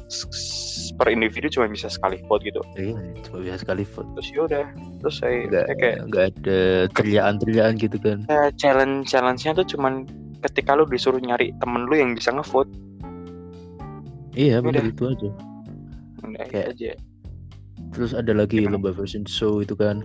[0.96, 2.64] per individu cuma bisa sekali vote gitu.
[2.80, 2.96] Iya
[3.28, 4.08] cuma bisa sekali vote.
[4.16, 4.64] Terus ya udah
[5.04, 6.60] terus saya, nggak saya kayak nggak ada
[6.96, 8.18] teriakan-teriakan gitu kan.
[8.32, 10.08] Ya, challenge challenge-nya tuh cuman
[10.48, 12.72] ketika lu disuruh nyari temen lu yang bisa ngevote.
[14.34, 15.30] Iya benar itu aja.
[16.24, 16.92] Udah itu Kayak- aja.
[17.94, 18.80] terus ada lagi Gimana?
[18.80, 20.02] lomba version show itu kan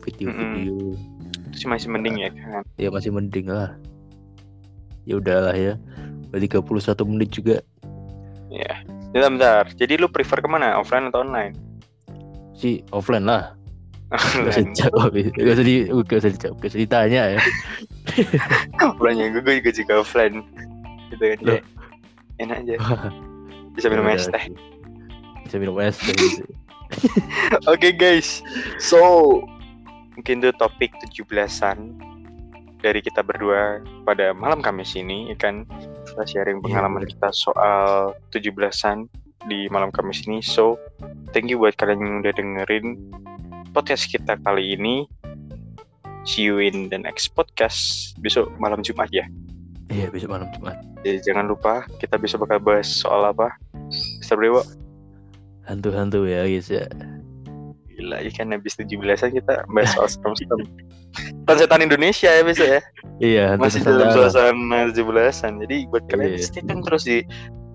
[0.00, 0.94] video-video.
[1.52, 2.30] Itu sih masih mending ya?
[2.32, 3.76] Kan ya masih mending lah.
[5.04, 5.74] Ya udahlah ya.
[6.32, 7.60] Udah 31 menit juga
[9.16, 9.64] bentar, bentar.
[9.72, 10.76] Jadi lu prefer ke mana?
[10.76, 11.56] Offline atau online?
[12.52, 13.56] Sih offline lah.
[14.12, 15.10] Gak usah dijawab.
[15.16, 16.56] Gak usah, di, gak usah dijawab.
[16.60, 17.40] Gak usah ditanya ya.
[18.92, 20.44] Offline ya gue juga juga offline.
[21.10, 21.60] Gitu kan ya.
[22.38, 22.74] Enak aja.
[23.76, 24.44] Bisa minum es teh.
[25.44, 26.44] Bisa minum es teh gitu.
[27.72, 28.40] Oke guys,
[28.78, 28.98] so
[30.14, 31.98] mungkin itu topik 17-an
[32.82, 35.64] dari kita berdua pada malam Kamis ini, ya kan
[36.06, 37.12] kita sharing Iya, pengalaman bener.
[37.16, 39.08] kita soal 17-an
[39.46, 40.42] di malam Kamis ini.
[40.42, 40.76] So,
[41.32, 42.86] thank you buat kalian yang udah dengerin
[43.72, 45.04] podcast kita kali ini.
[46.26, 49.30] See you in the next podcast besok malam Jumat ya.
[49.86, 53.54] Iya besok malam Jumat Jadi jangan lupa kita besok bakal bahas soal apa?
[54.18, 54.34] Mr.
[54.34, 54.66] Brewo.
[55.62, 56.90] Hantu-hantu ya guys ya
[57.94, 60.66] Gila, ikan habis 17-an kita bahas soal serem-serem.
[61.54, 62.80] Setan Indonesia ya besok ya.
[63.22, 65.62] Iya Masih dalam suasana 17-an.
[65.62, 66.42] Jadi buat kalian Iya.
[66.42, 67.22] stay tune terus di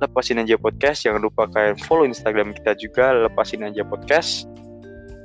[0.03, 1.07] Lepasin Aja Podcast.
[1.07, 4.51] Jangan lupa kalian follow Instagram kita juga, Lepasin Aja Podcast.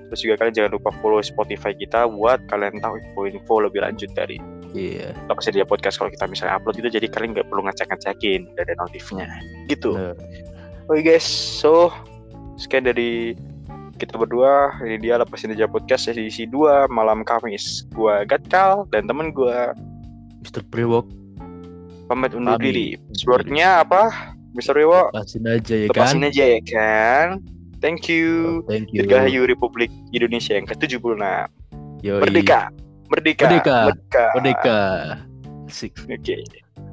[0.06, 4.38] Terus juga kalian jangan lupa follow Spotify kita buat kalian tahu info-info lebih lanjut dari
[4.70, 6.88] Iya Lepasin Aja Podcast kalau kita misalnya upload itu.
[6.92, 9.26] Jadi kalian nggak perlu ngecek-ngecekin, udah ada notifnya.
[9.66, 9.90] Gitu.
[10.86, 11.90] Oke guys, so
[12.54, 13.34] sekian dari
[13.96, 14.76] kita berdua.
[14.84, 17.88] Ini dia lepasin aja podcast edisi 2 malam Kamis.
[17.96, 19.72] Gua Gatkal dan temen gua
[20.44, 20.62] Mr.
[20.68, 21.08] Brewok
[22.06, 22.94] pamit undur diri.
[23.10, 24.36] Passwordnya apa?
[24.56, 24.72] Mr.
[24.72, 27.26] Rewo, Lepasin aja ya kan lepasin aja ya kan.
[27.84, 28.64] Thank you.
[28.64, 31.20] Thank you Dirgahayu Republik Indonesia yang ke-76.
[32.00, 32.20] Yoi.
[32.24, 32.72] Merdeka.
[33.12, 33.44] Merdeka.
[33.46, 33.78] Merdeka.
[33.92, 34.24] Merdeka.
[34.32, 34.80] Merdeka
[35.68, 36.40] Asik Oke.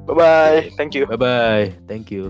[0.04, 0.60] Bye bye.
[0.76, 1.08] Thank you.
[1.08, 2.28] Bye bye Thank you